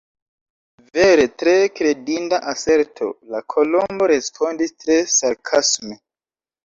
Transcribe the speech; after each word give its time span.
"Vere 0.97 1.25
tre 1.41 1.53
kredinda 1.75 2.39
aserto!" 2.53 3.09
la 3.35 3.43
Kolombo 3.91 4.11
respondis 4.13 4.75
tre 4.85 5.01
sarkasme." 5.21 6.01